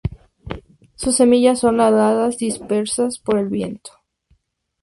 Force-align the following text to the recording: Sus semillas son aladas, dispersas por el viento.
Sus 0.95 1.15
semillas 1.17 1.59
son 1.59 1.79
aladas, 1.79 2.39
dispersas 2.39 3.19
por 3.19 3.37
el 3.37 3.49
viento. 3.49 3.91